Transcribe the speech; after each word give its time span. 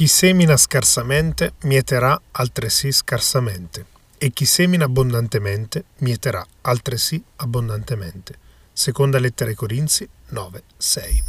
Chi 0.00 0.06
semina 0.06 0.56
scarsamente 0.56 1.52
mieterà 1.64 2.18
altresì 2.30 2.90
scarsamente, 2.90 3.84
e 4.16 4.30
chi 4.30 4.46
semina 4.46 4.86
abbondantemente 4.86 5.84
mieterà 5.98 6.42
altresì 6.62 7.22
abbondantemente. 7.36 8.38
Seconda 8.72 9.18
lettera 9.18 9.50
ai 9.50 9.56
Corinzi 9.56 10.08
9, 10.28 10.62
6. 10.74 11.22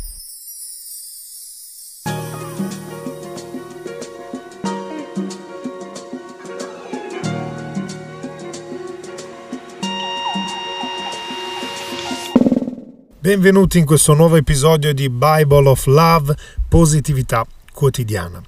Benvenuti 13.20 13.80
in 13.80 13.86
questo 13.86 14.14
nuovo 14.14 14.38
episodio 14.38 14.94
di 14.94 15.10
Bible 15.10 15.68
of 15.68 15.86
Love, 15.88 16.38
positività 16.70 17.46
quotidiana. 17.82 18.40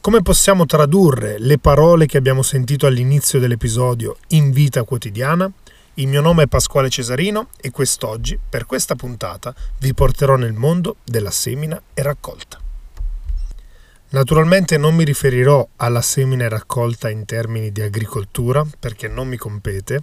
Come 0.00 0.22
possiamo 0.22 0.64
tradurre 0.64 1.38
le 1.38 1.58
parole 1.58 2.06
che 2.06 2.16
abbiamo 2.16 2.40
sentito 2.40 2.86
all'inizio 2.86 3.38
dell'episodio 3.38 4.16
in 4.28 4.52
vita 4.52 4.84
quotidiana? 4.84 5.52
Il 5.94 6.08
mio 6.08 6.22
nome 6.22 6.44
è 6.44 6.46
Pasquale 6.46 6.88
Cesarino 6.88 7.48
e 7.60 7.70
quest'oggi, 7.70 8.38
per 8.48 8.64
questa 8.64 8.94
puntata, 8.94 9.54
vi 9.80 9.92
porterò 9.92 10.36
nel 10.36 10.54
mondo 10.54 10.96
della 11.04 11.30
semina 11.30 11.78
e 11.92 12.02
raccolta. 12.02 12.58
Naturalmente 14.12 14.78
non 14.78 14.94
mi 14.94 15.04
riferirò 15.04 15.68
alla 15.76 16.00
semina 16.00 16.44
e 16.44 16.48
raccolta 16.48 17.10
in 17.10 17.26
termini 17.26 17.72
di 17.72 17.82
agricoltura, 17.82 18.66
perché 18.78 19.08
non 19.08 19.28
mi 19.28 19.36
compete, 19.36 20.02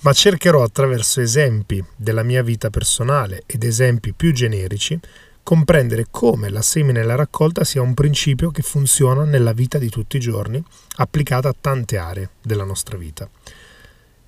ma 0.00 0.12
cercherò 0.12 0.64
attraverso 0.64 1.20
esempi 1.20 1.80
della 1.94 2.24
mia 2.24 2.42
vita 2.42 2.70
personale 2.70 3.44
ed 3.46 3.62
esempi 3.62 4.12
più 4.14 4.32
generici 4.32 4.98
comprendere 5.42 6.06
come 6.10 6.48
la 6.48 6.62
semina 6.62 7.00
e 7.00 7.02
la 7.02 7.14
raccolta 7.14 7.64
sia 7.64 7.82
un 7.82 7.94
principio 7.94 8.50
che 8.50 8.62
funziona 8.62 9.24
nella 9.24 9.52
vita 9.52 9.78
di 9.78 9.88
tutti 9.88 10.16
i 10.16 10.20
giorni, 10.20 10.62
applicata 10.96 11.48
a 11.48 11.56
tante 11.58 11.98
aree 11.98 12.30
della 12.42 12.64
nostra 12.64 12.96
vita. 12.96 13.28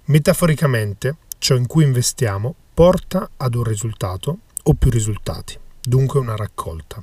Metaforicamente, 0.07 1.17
ciò 1.39 1.55
in 1.55 1.67
cui 1.67 1.85
investiamo 1.85 2.55
porta 2.75 3.31
ad 3.37 3.55
un 3.55 3.65
risultato 3.65 4.39
o 4.63 4.75
più 4.75 4.91
risultati, 4.91 5.59
dunque 5.81 6.21
una 6.21 6.37
raccolta. 6.37 7.03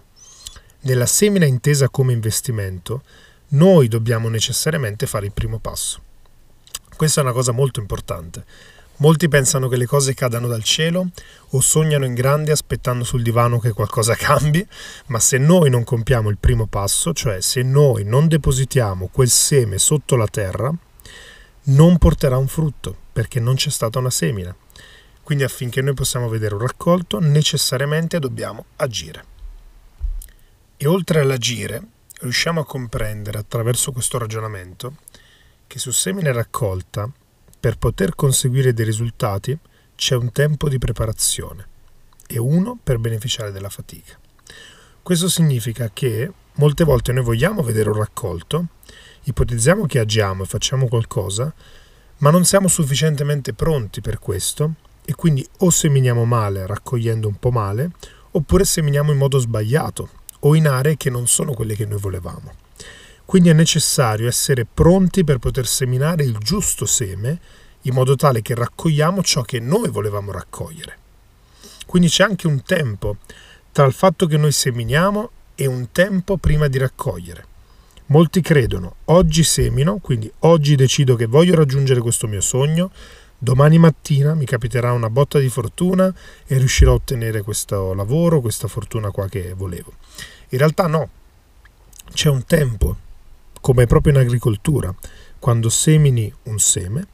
Nella 0.81 1.05
semina 1.05 1.45
intesa 1.45 1.89
come 1.89 2.13
investimento, 2.13 3.03
noi 3.49 3.87
dobbiamo 3.87 4.30
necessariamente 4.30 5.07
fare 5.07 5.25
il 5.25 5.33
primo 5.33 5.59
passo. 5.59 6.02
Questa 6.95 7.21
è 7.21 7.23
una 7.23 7.33
cosa 7.33 7.52
molto 7.52 7.80
importante 7.80 8.45
Molti 9.02 9.30
pensano 9.30 9.69
che 9.69 9.78
le 9.78 9.86
cose 9.86 10.14
cadano 10.14 10.47
dal 10.47 10.64
cielo 10.64 11.08
o 11.52 11.61
sognano 11.61 12.03
in 12.03 12.14
grande 12.14 12.52
aspettando 12.52 13.05
sul 13.05 13.22
divano 13.22 13.58
che 13.58 13.72
qualcosa 13.72 14.14
cambi, 14.19 14.66
ma 15.08 15.19
se 15.19 15.38
noi 15.38 15.69
non 15.69 15.86
compiamo 15.86 16.30
il 16.30 16.38
primo 16.38 16.67
passo, 16.67 17.14
cioè 17.14 17.39
se 17.39 17.61
noi 17.64 18.03
non 18.03 18.27
depositiamo 18.27 19.08
quel 19.09 19.30
seme 19.30 19.77
sotto 19.77 20.17
la 20.17 20.27
terra, 20.27 20.73
non 21.64 21.97
porterà 21.97 22.36
un 22.36 22.47
frutto, 22.47 22.94
perché 23.14 23.39
non 23.39 23.55
c'è 23.55 23.70
stata 23.70 24.00
una 24.00 24.09
semina. 24.09 24.53
Quindi 25.23 25.45
affinché 25.45 25.81
noi 25.81 25.94
possiamo 25.94 26.27
vedere 26.27 26.55
un 26.55 26.61
raccolto, 26.61 27.20
necessariamente 27.20 28.20
dobbiamo 28.20 28.66
agire. 28.77 29.23
E 30.75 30.88
oltre 30.88 31.22
all'agire, 31.22 31.81
riusciamo 32.20 32.59
a 32.59 32.66
comprendere 32.66 33.38
attraverso 33.38 33.94
questo 33.94 34.17
ragionamento 34.17 34.95
che 35.67 35.80
su 35.80 35.92
semine 35.92 36.33
raccolta 36.33 37.09
per 37.59 37.77
poter 37.77 38.15
conseguire 38.15 38.73
dei 38.73 38.85
risultati 38.85 39.57
c'è 39.95 40.15
un 40.15 40.31
tempo 40.31 40.69
di 40.69 40.77
preparazione 40.77 41.67
e 42.25 42.39
uno 42.39 42.77
per 42.81 42.99
beneficiare 42.99 43.52
della 43.52 43.69
fatica. 43.69 44.17
Questo 45.02 45.27
significa 45.27 45.89
che 45.91 46.31
molte 46.53 46.83
volte 46.83 47.11
noi 47.11 47.23
vogliamo 47.23 47.61
vedere 47.63 47.89
un 47.89 47.97
raccolto, 47.97 48.67
ipotizziamo 49.23 49.85
che 49.85 49.99
agiamo 49.99 50.43
e 50.43 50.45
facciamo 50.45 50.87
qualcosa, 50.87 51.53
ma 52.17 52.30
non 52.30 52.45
siamo 52.45 52.67
sufficientemente 52.67 53.53
pronti 53.53 54.02
per 54.02 54.19
questo 54.19 54.75
e 55.03 55.15
quindi 55.15 55.45
o 55.59 55.70
seminiamo 55.70 56.26
male 56.26 56.65
raccogliendo 56.67 57.27
un 57.27 57.39
po' 57.39 57.52
male, 57.52 57.91
oppure 58.31 58.64
seminiamo 58.64 59.11
in 59.11 59.17
modo 59.17 59.39
sbagliato 59.39 60.09
o 60.41 60.55
in 60.55 60.67
aree 60.67 60.95
che 60.95 61.09
non 61.09 61.27
sono 61.27 61.53
quelle 61.53 61.76
che 61.76 61.86
noi 61.86 61.99
volevamo. 61.99 62.53
Quindi 63.29 63.49
è 63.49 63.53
necessario 63.53 64.27
essere 64.27 64.65
pronti 64.65 65.23
per 65.23 65.37
poter 65.37 65.67
seminare 65.67 66.23
il 66.23 66.35
giusto 66.39 66.87
seme 66.87 67.39
in 67.81 67.93
modo 67.93 68.15
tale 68.15 68.41
che 68.41 68.55
raccogliamo 68.55 69.21
ciò 69.21 69.43
che 69.43 69.59
noi 69.59 69.87
volevamo 69.89 70.31
raccogliere. 70.31 70.97
Quindi 71.85 72.09
c'è 72.09 72.23
anche 72.23 72.47
un 72.47 72.63
tempo 72.63 73.17
tra 73.71 73.85
il 73.85 73.93
fatto 73.93 74.25
che 74.25 74.37
noi 74.37 74.51
seminiamo 74.51 75.29
e 75.53 75.67
un 75.67 75.91
tempo 75.91 76.37
prima 76.37 76.67
di 76.67 76.79
raccogliere. 76.79 77.45
Molti 78.07 78.41
credono, 78.41 78.95
oggi 79.05 79.43
semino, 79.43 79.99
quindi 79.99 80.33
oggi 80.39 80.75
decido 80.75 81.15
che 81.15 81.27
voglio 81.27 81.53
raggiungere 81.53 82.01
questo 82.01 82.25
mio 82.25 82.41
sogno, 82.41 82.89
domani 83.37 83.77
mattina 83.77 84.33
mi 84.33 84.45
capiterà 84.45 84.91
una 84.91 85.11
botta 85.11 85.37
di 85.37 85.49
fortuna 85.49 86.11
e 86.47 86.57
riuscirò 86.57 86.93
a 86.93 86.95
ottenere 86.95 87.43
questo 87.43 87.93
lavoro, 87.93 88.41
questa 88.41 88.67
fortuna 88.67 89.11
qua 89.11 89.27
che 89.27 89.53
volevo. 89.55 89.93
In 90.49 90.57
realtà 90.57 90.87
no, 90.87 91.09
c'è 92.11 92.29
un 92.29 92.43
tempo 92.43 93.05
come 93.61 93.86
proprio 93.86 94.14
in 94.14 94.20
agricoltura, 94.20 94.93
quando 95.39 95.70
semini 95.70 96.33
un 96.43 96.59
seme, 96.59 97.08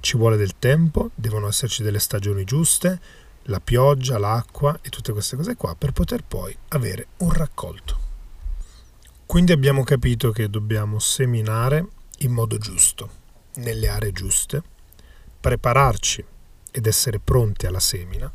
ci 0.00 0.16
vuole 0.16 0.36
del 0.36 0.58
tempo, 0.58 1.10
devono 1.14 1.48
esserci 1.48 1.82
delle 1.82 1.98
stagioni 1.98 2.44
giuste, 2.44 3.00
la 3.48 3.60
pioggia, 3.60 4.18
l'acqua 4.18 4.78
e 4.82 4.88
tutte 4.88 5.12
queste 5.12 5.36
cose 5.36 5.54
qua 5.54 5.74
per 5.76 5.92
poter 5.92 6.24
poi 6.24 6.56
avere 6.68 7.08
un 7.18 7.32
raccolto. 7.32 8.04
Quindi 9.24 9.52
abbiamo 9.52 9.84
capito 9.84 10.30
che 10.30 10.48
dobbiamo 10.48 10.98
seminare 10.98 11.86
in 12.18 12.32
modo 12.32 12.58
giusto, 12.58 13.10
nelle 13.56 13.88
aree 13.88 14.12
giuste, 14.12 14.62
prepararci 15.40 16.24
ed 16.70 16.86
essere 16.86 17.18
pronti 17.18 17.66
alla 17.66 17.80
semina. 17.80 18.30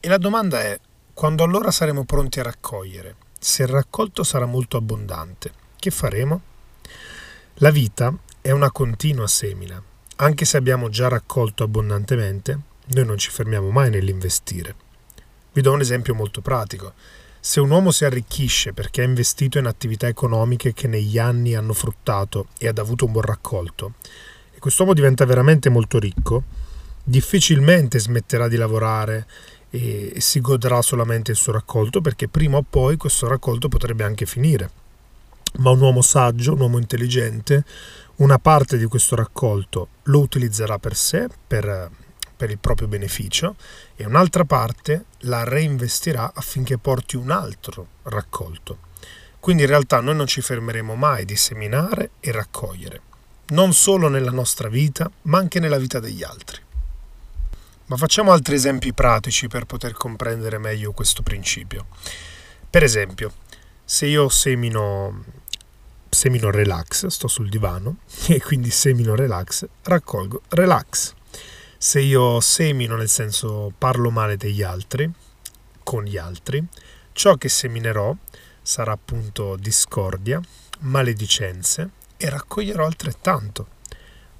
E 0.00 0.08
la 0.08 0.18
domanda 0.18 0.60
è, 0.60 0.78
quando 1.12 1.42
allora 1.42 1.70
saremo 1.70 2.04
pronti 2.04 2.40
a 2.40 2.44
raccogliere, 2.44 3.16
se 3.38 3.62
il 3.62 3.68
raccolto 3.68 4.24
sarà 4.24 4.46
molto 4.46 4.76
abbondante, 4.76 5.52
che 5.76 5.90
faremo? 5.90 6.42
La 7.60 7.70
vita 7.72 8.16
è 8.40 8.52
una 8.52 8.70
continua 8.70 9.26
semina. 9.26 9.82
Anche 10.18 10.44
se 10.44 10.56
abbiamo 10.56 10.88
già 10.90 11.08
raccolto 11.08 11.64
abbondantemente, 11.64 12.60
noi 12.86 13.04
non 13.04 13.18
ci 13.18 13.30
fermiamo 13.30 13.68
mai 13.70 13.90
nell'investire. 13.90 14.76
Vi 15.52 15.60
do 15.60 15.72
un 15.72 15.80
esempio 15.80 16.14
molto 16.14 16.40
pratico. 16.40 16.92
Se 17.40 17.58
un 17.58 17.68
uomo 17.70 17.90
si 17.90 18.04
arricchisce 18.04 18.72
perché 18.72 19.00
ha 19.00 19.04
investito 19.04 19.58
in 19.58 19.66
attività 19.66 20.06
economiche 20.06 20.72
che 20.72 20.86
negli 20.86 21.18
anni 21.18 21.56
hanno 21.56 21.72
fruttato 21.72 22.46
e 22.58 22.68
ha 22.68 22.72
avuto 22.76 23.06
un 23.06 23.10
buon 23.10 23.24
raccolto, 23.24 23.94
e 24.54 24.60
quest'uomo 24.60 24.94
diventa 24.94 25.24
veramente 25.24 25.68
molto 25.68 25.98
ricco, 25.98 26.44
difficilmente 27.02 27.98
smetterà 27.98 28.46
di 28.46 28.56
lavorare 28.56 29.26
e 29.70 30.12
si 30.18 30.40
godrà 30.40 30.80
solamente 30.80 31.32
il 31.32 31.36
suo 31.36 31.50
raccolto 31.50 32.00
perché 32.00 32.28
prima 32.28 32.58
o 32.58 32.62
poi 32.62 32.96
questo 32.96 33.26
raccolto 33.26 33.66
potrebbe 33.66 34.04
anche 34.04 34.26
finire 34.26 34.86
ma 35.58 35.70
un 35.70 35.80
uomo 35.80 36.02
saggio, 36.02 36.52
un 36.52 36.60
uomo 36.60 36.78
intelligente, 36.78 37.64
una 38.16 38.38
parte 38.38 38.78
di 38.78 38.84
questo 38.86 39.14
raccolto 39.14 39.88
lo 40.04 40.20
utilizzerà 40.20 40.78
per 40.78 40.96
sé, 40.96 41.28
per, 41.46 41.90
per 42.36 42.50
il 42.50 42.58
proprio 42.58 42.88
beneficio, 42.88 43.56
e 43.96 44.04
un'altra 44.04 44.44
parte 44.44 45.04
la 45.20 45.44
reinvestirà 45.44 46.32
affinché 46.34 46.78
porti 46.78 47.16
un 47.16 47.30
altro 47.30 47.88
raccolto. 48.04 48.86
Quindi 49.40 49.62
in 49.62 49.68
realtà 49.68 50.00
noi 50.00 50.16
non 50.16 50.26
ci 50.26 50.40
fermeremo 50.40 50.94
mai 50.94 51.24
di 51.24 51.36
seminare 51.36 52.10
e 52.20 52.32
raccogliere, 52.32 53.00
non 53.48 53.72
solo 53.72 54.08
nella 54.08 54.32
nostra 54.32 54.68
vita, 54.68 55.10
ma 55.22 55.38
anche 55.38 55.60
nella 55.60 55.78
vita 55.78 56.00
degli 56.00 56.22
altri. 56.22 56.60
Ma 57.86 57.96
facciamo 57.96 58.32
altri 58.32 58.56
esempi 58.56 58.92
pratici 58.92 59.48
per 59.48 59.64
poter 59.64 59.94
comprendere 59.94 60.58
meglio 60.58 60.92
questo 60.92 61.22
principio. 61.22 61.86
Per 62.68 62.82
esempio, 62.82 63.32
se 63.90 64.04
io 64.04 64.28
semino, 64.28 65.24
semino 66.10 66.50
relax, 66.50 67.06
sto 67.06 67.26
sul 67.26 67.48
divano 67.48 68.00
e 68.28 68.38
quindi 68.38 68.68
semino 68.68 69.14
relax, 69.14 69.66
raccolgo 69.84 70.42
relax. 70.50 71.14
Se 71.78 71.98
io 71.98 72.38
semino 72.40 72.96
nel 72.96 73.08
senso 73.08 73.72
parlo 73.78 74.10
male 74.10 74.36
degli 74.36 74.62
altri, 74.62 75.10
con 75.82 76.04
gli 76.04 76.18
altri, 76.18 76.62
ciò 77.12 77.36
che 77.36 77.48
seminerò 77.48 78.14
sarà 78.60 78.92
appunto 78.92 79.56
discordia, 79.56 80.38
maledicenze 80.80 81.88
e 82.18 82.28
raccoglierò 82.28 82.84
altrettanto. 82.84 83.68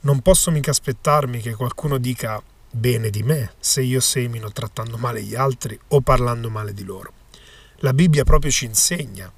Non 0.01 0.21
posso 0.21 0.51
mica 0.51 0.73
aspettarmi 0.73 1.41
che 1.41 1.55
qualcuno 1.55 1.97
dica 1.97 2.43
bene 2.71 3.09
di 3.09 3.23
me 3.23 3.55
se 3.59 3.81
io 3.81 4.01
semino 4.01 4.53
trattando 4.53 4.99
male 4.99 5.23
gli 5.23 5.35
altri 5.35 5.81
o 5.89 6.03
parlando 6.03 6.51
male 6.51 6.75
di 6.75 6.85
loro. 6.85 7.13
La 7.83 7.95
Bibbia 7.95 8.25
proprio 8.25 8.51
ci 8.51 8.65
insegna 8.67 9.33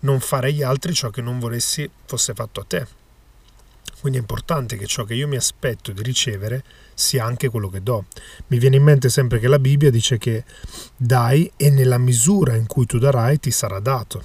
non 0.00 0.20
fare 0.20 0.48
agli 0.48 0.62
altri 0.62 0.94
ciò 0.94 1.10
che 1.10 1.20
non 1.20 1.38
volessi 1.38 1.88
fosse 2.06 2.34
fatto 2.34 2.60
a 2.60 2.64
te. 2.64 2.86
Quindi 4.00 4.18
è 4.18 4.22
importante 4.22 4.76
che 4.76 4.86
ciò 4.86 5.04
che 5.04 5.14
io 5.14 5.28
mi 5.28 5.36
aspetto 5.36 5.92
di 5.92 6.02
ricevere 6.02 6.64
sia 6.94 7.24
anche 7.24 7.50
quello 7.50 7.68
che 7.68 7.82
do. 7.82 8.06
Mi 8.46 8.58
viene 8.58 8.76
in 8.76 8.82
mente 8.82 9.10
sempre 9.10 9.38
che 9.38 9.48
la 9.48 9.58
Bibbia 9.58 9.90
dice 9.90 10.16
che 10.16 10.44
dai 10.96 11.50
e 11.56 11.70
nella 11.70 11.98
misura 11.98 12.56
in 12.56 12.66
cui 12.66 12.86
tu 12.86 12.98
darai 12.98 13.38
ti 13.38 13.50
sarà 13.50 13.78
dato. 13.78 14.24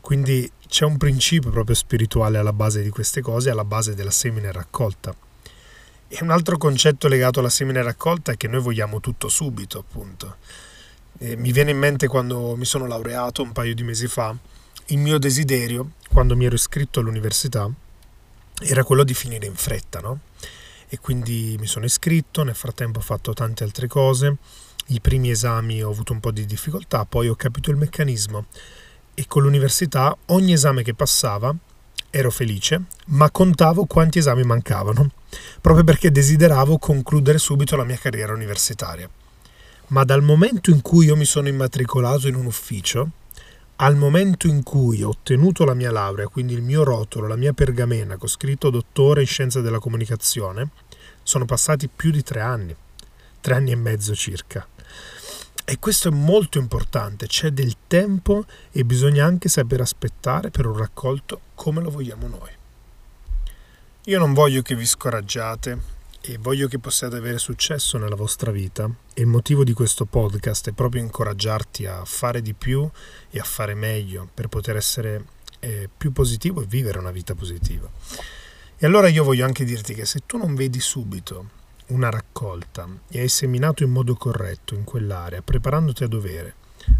Quindi 0.00 0.50
c'è 0.68 0.84
un 0.84 0.98
principio 0.98 1.50
proprio 1.50 1.74
spirituale 1.74 2.36
alla 2.36 2.52
base 2.52 2.82
di 2.82 2.90
queste 2.90 3.22
cose, 3.22 3.48
alla 3.48 3.64
base 3.64 3.94
della 3.94 4.10
semine 4.10 4.52
raccolta. 4.52 5.14
E 6.08 6.18
un 6.20 6.30
altro 6.30 6.58
concetto 6.58 7.08
legato 7.08 7.40
alla 7.40 7.48
semine 7.48 7.82
raccolta 7.82 8.32
è 8.32 8.36
che 8.36 8.48
noi 8.48 8.60
vogliamo 8.60 9.00
tutto 9.00 9.28
subito, 9.28 9.78
appunto. 9.78 10.36
E 11.18 11.36
mi 11.36 11.52
viene 11.52 11.70
in 11.70 11.78
mente 11.78 12.06
quando 12.06 12.54
mi 12.54 12.66
sono 12.66 12.86
laureato 12.86 13.42
un 13.42 13.52
paio 13.52 13.74
di 13.74 13.82
mesi 13.82 14.06
fa, 14.08 14.36
il 14.86 14.98
mio 14.98 15.18
desiderio, 15.18 15.92
quando 16.10 16.36
mi 16.36 16.44
ero 16.44 16.54
iscritto 16.54 17.00
all'università, 17.00 17.70
era 18.60 18.84
quello 18.84 19.04
di 19.04 19.14
finire 19.14 19.46
in 19.46 19.54
fretta, 19.54 20.00
no? 20.00 20.20
E 20.88 20.98
quindi 20.98 21.56
mi 21.58 21.66
sono 21.66 21.86
iscritto, 21.86 22.42
nel 22.42 22.54
frattempo 22.54 22.98
ho 22.98 23.02
fatto 23.02 23.32
tante 23.32 23.64
altre 23.64 23.86
cose, 23.88 24.36
i 24.88 25.00
primi 25.00 25.30
esami 25.30 25.82
ho 25.82 25.90
avuto 25.90 26.12
un 26.12 26.20
po' 26.20 26.30
di 26.30 26.44
difficoltà, 26.44 27.06
poi 27.06 27.28
ho 27.28 27.34
capito 27.34 27.70
il 27.70 27.76
meccanismo 27.76 28.46
e 29.14 29.24
con 29.26 29.42
l'università 29.42 30.16
ogni 30.26 30.52
esame 30.52 30.82
che 30.82 30.94
passava 30.94 31.54
ero 32.10 32.30
felice, 32.30 32.82
ma 33.06 33.30
contavo 33.30 33.86
quanti 33.86 34.18
esami 34.18 34.44
mancavano, 34.44 35.10
proprio 35.60 35.82
perché 35.82 36.12
desideravo 36.12 36.78
concludere 36.78 37.38
subito 37.38 37.74
la 37.74 37.84
mia 37.84 37.96
carriera 37.96 38.32
universitaria. 38.32 39.08
Ma 39.88 40.04
dal 40.04 40.22
momento 40.22 40.70
in 40.70 40.80
cui 40.80 41.06
io 41.06 41.16
mi 41.16 41.24
sono 41.24 41.48
immatricolato 41.48 42.28
in 42.28 42.36
un 42.36 42.46
ufficio, 42.46 43.08
al 43.76 43.96
momento 43.96 44.46
in 44.46 44.62
cui 44.62 45.02
ho 45.02 45.08
ottenuto 45.08 45.64
la 45.64 45.74
mia 45.74 45.90
laurea, 45.90 46.28
quindi 46.28 46.54
il 46.54 46.62
mio 46.62 46.84
rotolo, 46.84 47.26
la 47.26 47.36
mia 47.36 47.52
pergamena 47.52 48.16
con 48.16 48.28
scritto 48.28 48.70
dottore 48.70 49.22
in 49.22 49.26
scienze 49.26 49.60
della 49.62 49.80
comunicazione, 49.80 50.70
sono 51.22 51.44
passati 51.44 51.88
più 51.88 52.10
di 52.10 52.22
tre 52.22 52.40
anni, 52.40 52.74
tre 53.40 53.54
anni 53.54 53.72
e 53.72 53.76
mezzo 53.76 54.14
circa. 54.14 54.66
E 55.66 55.78
questo 55.78 56.08
è 56.08 56.12
molto 56.12 56.58
importante, 56.58 57.26
c'è 57.26 57.50
del 57.50 57.74
tempo 57.88 58.44
e 58.70 58.84
bisogna 58.84 59.24
anche 59.24 59.48
saper 59.48 59.80
aspettare 59.80 60.50
per 60.50 60.66
un 60.66 60.76
raccolto 60.76 61.40
come 61.54 61.80
lo 61.80 61.90
vogliamo 61.90 62.28
noi. 62.28 62.50
Io 64.04 64.18
non 64.18 64.34
voglio 64.34 64.60
che 64.62 64.76
vi 64.76 64.84
scoraggiate 64.84 65.93
e 66.26 66.38
voglio 66.38 66.68
che 66.68 66.78
possiate 66.78 67.16
avere 67.16 67.36
successo 67.36 67.98
nella 67.98 68.14
vostra 68.14 68.50
vita 68.50 68.90
e 69.12 69.20
il 69.20 69.26
motivo 69.26 69.62
di 69.62 69.74
questo 69.74 70.06
podcast 70.06 70.70
è 70.70 70.72
proprio 70.72 71.02
incoraggiarti 71.02 71.84
a 71.84 72.02
fare 72.06 72.40
di 72.40 72.54
più 72.54 72.88
e 73.28 73.38
a 73.38 73.44
fare 73.44 73.74
meglio 73.74 74.26
per 74.32 74.48
poter 74.48 74.76
essere 74.76 75.26
eh, 75.60 75.90
più 75.94 76.12
positivo 76.12 76.62
e 76.62 76.66
vivere 76.66 76.98
una 76.98 77.10
vita 77.10 77.34
positiva. 77.34 77.90
E 78.78 78.86
allora 78.86 79.08
io 79.08 79.22
voglio 79.22 79.44
anche 79.44 79.66
dirti 79.66 79.92
che 79.92 80.06
se 80.06 80.22
tu 80.24 80.38
non 80.38 80.54
vedi 80.54 80.80
subito 80.80 81.50
una 81.88 82.08
raccolta 82.08 82.88
e 83.10 83.20
hai 83.20 83.28
seminato 83.28 83.82
in 83.82 83.90
modo 83.90 84.14
corretto 84.14 84.74
in 84.74 84.84
quell'area, 84.84 85.42
preparandoti 85.42 86.04
a 86.04 86.08
dovere, 86.08 86.54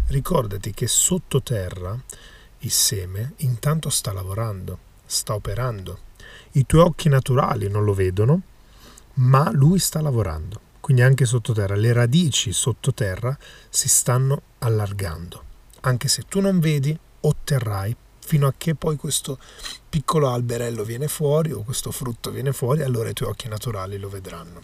ricordati 0.09 0.71
che 0.71 0.85
sottoterra 0.85 1.99
il 2.59 2.71
seme 2.71 3.33
intanto 3.37 3.89
sta 3.89 4.13
lavorando, 4.13 4.77
sta 5.03 5.33
operando. 5.33 5.99
I 6.51 6.67
tuoi 6.67 6.83
occhi 6.83 7.09
naturali 7.09 7.67
non 7.69 7.83
lo 7.83 7.95
vedono, 7.95 8.41
ma 9.15 9.49
lui 9.51 9.79
sta 9.79 10.01
lavorando. 10.01 10.61
Quindi 10.79 11.01
anche 11.01 11.25
sottoterra, 11.25 11.75
le 11.75 11.93
radici 11.93 12.51
sottoterra 12.51 13.35
si 13.69 13.89
stanno 13.89 14.41
allargando. 14.59 15.43
Anche 15.81 16.07
se 16.07 16.23
tu 16.27 16.39
non 16.41 16.59
vedi, 16.59 16.97
otterrai 17.21 17.95
fino 18.19 18.47
a 18.47 18.53
che 18.57 18.75
poi 18.75 18.95
questo 18.95 19.37
piccolo 19.87 20.29
alberello 20.29 20.83
viene 20.83 21.07
fuori 21.07 21.51
o 21.51 21.63
questo 21.63 21.91
frutto 21.91 22.31
viene 22.31 22.53
fuori, 22.53 22.81
allora 22.81 23.09
i 23.09 23.13
tuoi 23.13 23.29
occhi 23.29 23.47
naturali 23.47 23.97
lo 23.97 24.09
vedranno. 24.09 24.61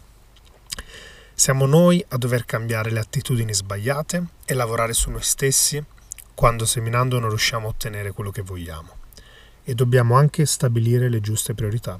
Siamo 1.33 1.65
noi 1.65 2.03
a 2.09 2.17
dover 2.17 2.45
cambiare 2.45 2.91
le 2.91 2.99
attitudini 2.99 3.53
sbagliate 3.53 4.25
e 4.45 4.53
lavorare 4.53 4.93
su 4.93 5.09
noi 5.09 5.23
stessi 5.23 5.83
quando 6.35 6.65
seminando 6.65 7.19
non 7.19 7.29
riusciamo 7.29 7.67
a 7.67 7.69
ottenere 7.69 8.11
quello 8.11 8.31
che 8.31 8.41
vogliamo. 8.41 8.97
E 9.63 9.75
dobbiamo 9.75 10.15
anche 10.15 10.45
stabilire 10.45 11.09
le 11.09 11.19
giuste 11.19 11.53
priorità. 11.53 11.99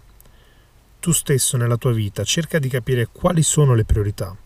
Tu 1.02 1.12
stesso 1.14 1.58
nella 1.58 1.78
tua 1.78 1.94
vita 1.94 2.24
cerca 2.24 2.60
di 2.60 2.70
capire 2.70 3.08
quali 3.12 3.42
sono 3.42 3.74
le 3.74 3.86
priorità. 3.86 4.38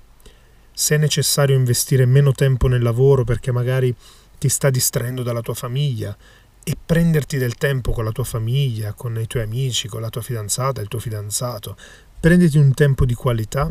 Se 0.72 0.96
è 0.96 0.98
necessario 0.98 1.54
investire 1.54 2.06
meno 2.06 2.32
tempo 2.32 2.70
nel 2.70 2.82
lavoro 2.82 3.26
perché 3.26 3.52
magari 3.52 3.94
ti 4.40 4.48
sta 4.48 4.70
distraendo 4.70 5.22
dalla 5.22 5.42
tua 5.42 5.54
famiglia 5.54 6.16
e 6.64 6.78
prenderti 6.84 7.38
del 7.38 7.56
tempo 7.56 7.92
con 7.92 8.06
la 8.06 8.14
tua 8.14 8.24
famiglia, 8.24 8.94
con 8.94 9.20
i 9.20 9.28
tuoi 9.28 9.44
amici, 9.44 9.90
con 9.90 10.00
la 10.00 10.10
tua 10.10 10.22
fidanzata, 10.22 10.80
il 10.80 10.88
tuo 10.88 11.00
fidanzato, 11.00 11.76
prenditi 12.22 12.58
un 12.58 12.74
tempo 12.74 13.04
di 13.04 13.14
qualità 13.14 13.70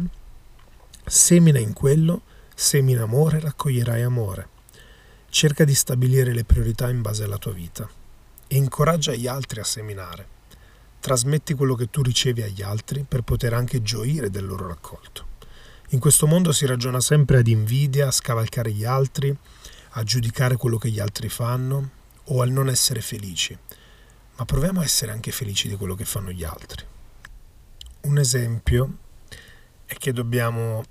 Semina 1.06 1.58
in 1.58 1.72
quello, 1.72 2.20
semina 2.54 3.04
amore, 3.04 3.40
raccoglierai 3.40 4.02
amore. 4.02 4.48
Cerca 5.30 5.64
di 5.64 5.74
stabilire 5.74 6.34
le 6.34 6.44
priorità 6.44 6.90
in 6.90 7.00
base 7.00 7.24
alla 7.24 7.38
tua 7.38 7.52
vita 7.52 7.88
e 8.46 8.56
incoraggia 8.56 9.14
gli 9.14 9.26
altri 9.26 9.60
a 9.60 9.64
seminare. 9.64 10.33
Trasmetti 11.04 11.52
quello 11.52 11.74
che 11.74 11.90
tu 11.90 12.00
ricevi 12.00 12.40
agli 12.40 12.62
altri 12.62 13.04
per 13.06 13.20
poter 13.20 13.52
anche 13.52 13.82
gioire 13.82 14.30
del 14.30 14.46
loro 14.46 14.68
raccolto. 14.68 15.26
In 15.90 15.98
questo 15.98 16.26
mondo 16.26 16.50
si 16.50 16.64
ragiona 16.64 16.98
sempre 16.98 17.40
ad 17.40 17.46
invidia, 17.46 18.06
a 18.06 18.10
scavalcare 18.10 18.72
gli 18.72 18.86
altri, 18.86 19.36
a 19.90 20.02
giudicare 20.02 20.56
quello 20.56 20.78
che 20.78 20.88
gli 20.88 21.00
altri 21.00 21.28
fanno 21.28 21.90
o 22.24 22.40
al 22.40 22.48
non 22.48 22.70
essere 22.70 23.02
felici. 23.02 23.54
Ma 24.36 24.46
proviamo 24.46 24.80
a 24.80 24.82
essere 24.82 25.12
anche 25.12 25.30
felici 25.30 25.68
di 25.68 25.76
quello 25.76 25.94
che 25.94 26.06
fanno 26.06 26.30
gli 26.30 26.42
altri. 26.42 26.82
Un 28.04 28.16
esempio 28.16 28.96
è 29.84 29.92
che 29.96 30.10
dobbiamo 30.10 30.82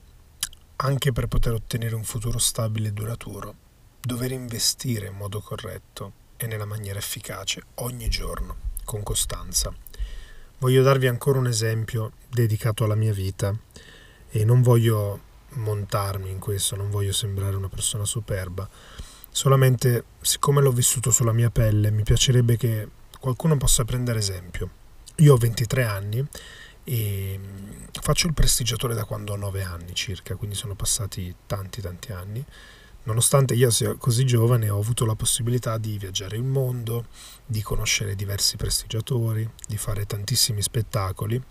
anche 0.75 1.11
per 1.11 1.25
poter 1.25 1.53
ottenere 1.53 1.95
un 1.95 2.03
futuro 2.03 2.37
stabile 2.37 2.89
e 2.89 2.91
duraturo, 2.91 3.55
dover 3.99 4.31
investire 4.31 5.07
in 5.07 5.15
modo 5.15 5.41
corretto 5.41 6.13
e 6.37 6.45
nella 6.45 6.65
maniera 6.65 6.99
efficace 6.99 7.63
ogni 7.77 8.09
giorno, 8.09 8.57
con 8.85 9.01
costanza. 9.01 9.82
Voglio 10.63 10.81
darvi 10.81 11.07
ancora 11.07 11.39
un 11.39 11.47
esempio 11.47 12.13
dedicato 12.29 12.85
alla 12.85 12.95
mia 12.95 13.11
vita 13.11 13.53
e 14.29 14.45
non 14.45 14.61
voglio 14.61 15.19
montarmi 15.55 16.29
in 16.29 16.39
questo, 16.39 16.77
non 16.77 16.89
voglio 16.89 17.11
sembrare 17.11 17.57
una 17.57 17.67
persona 17.67 18.05
superba, 18.05 18.65
solamente 19.29 20.05
siccome 20.21 20.61
l'ho 20.61 20.71
vissuto 20.71 21.11
sulla 21.11 21.33
mia 21.33 21.49
pelle 21.49 21.91
mi 21.91 22.03
piacerebbe 22.03 22.55
che 22.55 22.87
qualcuno 23.19 23.57
possa 23.57 23.83
prendere 23.83 24.19
esempio. 24.19 24.69
Io 25.17 25.33
ho 25.33 25.37
23 25.37 25.83
anni 25.83 26.25
e 26.85 27.37
mm, 27.37 27.71
faccio 27.99 28.27
il 28.27 28.33
prestigiatore 28.33 28.93
da 28.93 29.03
quando 29.03 29.33
ho 29.33 29.35
9 29.35 29.63
anni 29.63 29.93
circa, 29.93 30.37
quindi 30.37 30.55
sono 30.55 30.75
passati 30.75 31.35
tanti 31.45 31.81
tanti 31.81 32.13
anni. 32.13 32.45
Nonostante 33.05 33.53
io 33.53 33.69
sia 33.69 33.95
così 33.95 34.25
giovane, 34.25 34.69
ho 34.69 34.79
avuto 34.79 35.05
la 35.05 35.15
possibilità 35.15 35.77
di 35.77 35.97
viaggiare 35.97 36.37
il 36.37 36.43
mondo, 36.43 37.07
di 37.45 37.61
conoscere 37.61 38.15
diversi 38.15 38.55
prestigiatori, 38.55 39.47
di 39.67 39.77
fare 39.77 40.05
tantissimi 40.05 40.61
spettacoli 40.61 41.41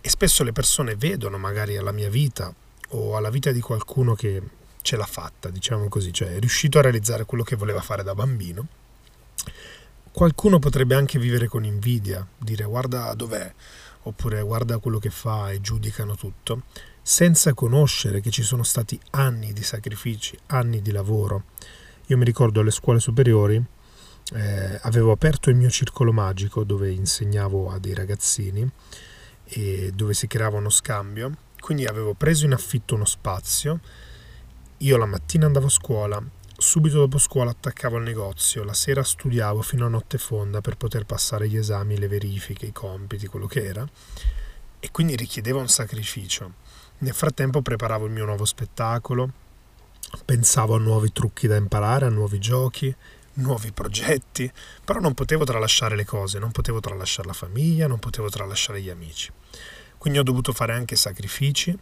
e 0.00 0.08
spesso 0.08 0.44
le 0.44 0.52
persone 0.52 0.94
vedono 0.94 1.36
magari 1.36 1.76
alla 1.76 1.90
mia 1.90 2.08
vita 2.08 2.54
o 2.90 3.16
alla 3.16 3.30
vita 3.30 3.50
di 3.50 3.60
qualcuno 3.60 4.14
che 4.14 4.40
ce 4.80 4.96
l'ha 4.96 5.04
fatta, 5.04 5.50
diciamo 5.50 5.88
così, 5.88 6.12
cioè 6.12 6.36
è 6.36 6.38
riuscito 6.38 6.78
a 6.78 6.82
realizzare 6.82 7.24
quello 7.24 7.42
che 7.42 7.56
voleva 7.56 7.80
fare 7.80 8.04
da 8.04 8.14
bambino. 8.14 8.68
Qualcuno 10.12 10.60
potrebbe 10.60 10.94
anche 10.94 11.18
vivere 11.18 11.48
con 11.48 11.64
invidia, 11.64 12.26
dire 12.38 12.64
guarda 12.64 13.12
dov'è, 13.14 13.52
oppure 14.02 14.42
guarda 14.42 14.78
quello 14.78 14.98
che 14.98 15.10
fa 15.10 15.50
e 15.50 15.60
giudicano 15.60 16.14
tutto, 16.14 16.62
senza 17.08 17.54
conoscere 17.54 18.20
che 18.20 18.30
ci 18.30 18.42
sono 18.42 18.62
stati 18.62 19.00
anni 19.12 19.54
di 19.54 19.62
sacrifici, 19.62 20.38
anni 20.48 20.82
di 20.82 20.90
lavoro. 20.90 21.44
Io 22.08 22.18
mi 22.18 22.24
ricordo 22.26 22.60
alle 22.60 22.70
scuole 22.70 23.00
superiori 23.00 23.56
eh, 24.34 24.78
avevo 24.82 25.10
aperto 25.10 25.48
il 25.48 25.56
mio 25.56 25.70
circolo 25.70 26.12
magico 26.12 26.64
dove 26.64 26.90
insegnavo 26.90 27.70
a 27.70 27.78
dei 27.78 27.94
ragazzini 27.94 28.70
e 29.44 29.90
dove 29.94 30.12
si 30.12 30.26
creava 30.26 30.58
uno 30.58 30.68
scambio, 30.68 31.32
quindi 31.60 31.86
avevo 31.86 32.12
preso 32.12 32.44
in 32.44 32.52
affitto 32.52 32.94
uno 32.94 33.06
spazio, 33.06 33.80
io 34.76 34.96
la 34.98 35.06
mattina 35.06 35.46
andavo 35.46 35.66
a 35.66 35.70
scuola, 35.70 36.22
Subito 36.60 36.98
dopo 36.98 37.18
scuola 37.18 37.52
attaccavo 37.52 37.96
al 37.96 38.02
negozio, 38.02 38.64
la 38.64 38.74
sera 38.74 39.02
studiavo 39.02 39.62
fino 39.62 39.86
a 39.86 39.88
notte 39.88 40.18
fonda 40.18 40.60
per 40.60 40.76
poter 40.76 41.06
passare 41.06 41.48
gli 41.48 41.56
esami, 41.56 41.96
le 41.96 42.08
verifiche, 42.08 42.66
i 42.66 42.72
compiti, 42.72 43.28
quello 43.28 43.46
che 43.46 43.64
era, 43.64 43.88
e 44.80 44.90
quindi 44.90 45.16
richiedeva 45.16 45.60
un 45.60 45.68
sacrificio. 45.68 46.66
Nel 46.98 47.14
frattempo 47.14 47.62
preparavo 47.62 48.06
il 48.06 48.12
mio 48.12 48.24
nuovo 48.24 48.44
spettacolo, 48.44 49.30
pensavo 50.24 50.74
a 50.74 50.78
nuovi 50.78 51.12
trucchi 51.12 51.46
da 51.46 51.56
imparare, 51.56 52.06
a 52.06 52.10
nuovi 52.10 52.38
giochi, 52.38 52.94
nuovi 53.34 53.72
progetti, 53.72 54.50
però 54.84 54.98
non 55.00 55.14
potevo 55.14 55.44
tralasciare 55.44 55.96
le 55.96 56.04
cose, 56.04 56.38
non 56.38 56.50
potevo 56.50 56.80
tralasciare 56.80 57.28
la 57.28 57.34
famiglia, 57.34 57.86
non 57.86 57.98
potevo 57.98 58.28
tralasciare 58.28 58.80
gli 58.80 58.90
amici. 58.90 59.30
Quindi 59.96 60.18
ho 60.18 60.24
dovuto 60.24 60.52
fare 60.52 60.72
anche 60.72 60.96
sacrifici 60.96 61.76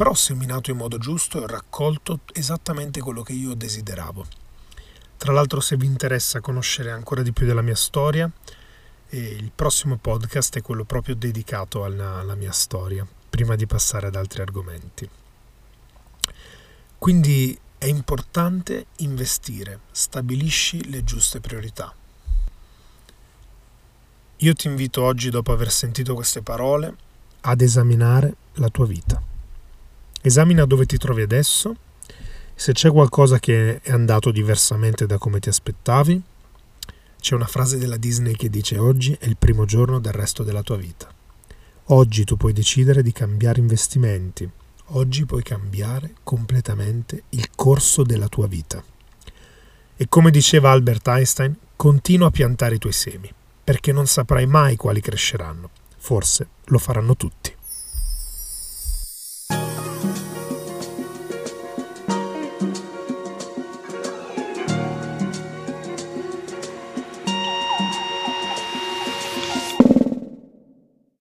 però 0.00 0.12
ho 0.12 0.14
seminato 0.14 0.70
in 0.70 0.78
modo 0.78 0.96
giusto 0.96 1.38
e 1.38 1.42
ho 1.42 1.46
raccolto 1.46 2.20
esattamente 2.32 3.02
quello 3.02 3.22
che 3.22 3.34
io 3.34 3.52
desideravo. 3.52 4.26
Tra 5.18 5.30
l'altro 5.30 5.60
se 5.60 5.76
vi 5.76 5.84
interessa 5.84 6.40
conoscere 6.40 6.90
ancora 6.90 7.20
di 7.20 7.32
più 7.32 7.44
della 7.44 7.60
mia 7.60 7.74
storia, 7.74 8.30
il 9.10 9.52
prossimo 9.54 9.98
podcast 9.98 10.56
è 10.56 10.62
quello 10.62 10.84
proprio 10.84 11.14
dedicato 11.14 11.84
alla, 11.84 12.20
alla 12.20 12.34
mia 12.34 12.50
storia, 12.50 13.06
prima 13.30 13.56
di 13.56 13.66
passare 13.66 14.08
ad 14.08 14.16
altri 14.16 14.42
argomenti. 14.42 15.08
Quindi 16.98 17.58
è 17.78 17.86
importante 17.86 18.86
investire, 18.96 19.80
stabilisci 19.90 20.90
le 20.90 21.02
giuste 21.02 21.40
priorità. 21.40 21.94
io 24.42 24.54
ti 24.54 24.68
invito 24.68 25.02
oggi, 25.02 25.28
dopo 25.28 25.52
aver 25.52 25.70
sentito 25.70 26.14
queste 26.14 26.40
parole, 26.42 26.94
ad 27.42 27.60
esaminare 27.60 28.36
la 28.54 28.68
tua 28.68 28.86
vita. 28.86 29.22
Esamina 30.22 30.64
dove 30.64 30.86
ti 30.86 30.96
trovi 30.96 31.22
adesso, 31.22 31.76
se 32.54 32.72
c'è 32.72 32.90
qualcosa 32.90 33.38
che 33.38 33.80
è 33.80 33.90
andato 33.90 34.30
diversamente 34.30 35.06
da 35.06 35.18
come 35.18 35.40
ti 35.40 35.48
aspettavi. 35.48 36.22
C'è 37.18 37.34
una 37.34 37.46
frase 37.46 37.78
della 37.78 37.96
Disney 37.96 38.34
che 38.34 38.48
dice 38.48 38.78
oggi 38.78 39.16
è 39.18 39.26
il 39.26 39.36
primo 39.36 39.64
giorno 39.64 40.00
del 40.00 40.12
resto 40.12 40.42
della 40.42 40.62
tua 40.62 40.76
vita. 40.76 41.19
Oggi 41.92 42.22
tu 42.22 42.36
puoi 42.36 42.52
decidere 42.52 43.02
di 43.02 43.10
cambiare 43.10 43.58
investimenti, 43.58 44.48
oggi 44.90 45.26
puoi 45.26 45.42
cambiare 45.42 46.14
completamente 46.22 47.24
il 47.30 47.50
corso 47.56 48.04
della 48.04 48.28
tua 48.28 48.46
vita. 48.46 48.80
E 49.96 50.06
come 50.08 50.30
diceva 50.30 50.70
Albert 50.70 51.08
Einstein, 51.08 51.56
continua 51.74 52.28
a 52.28 52.30
piantare 52.30 52.76
i 52.76 52.78
tuoi 52.78 52.92
semi, 52.92 53.28
perché 53.64 53.90
non 53.90 54.06
saprai 54.06 54.46
mai 54.46 54.76
quali 54.76 55.00
cresceranno. 55.00 55.70
Forse 55.96 56.46
lo 56.66 56.78
faranno 56.78 57.16
tutti. 57.16 57.52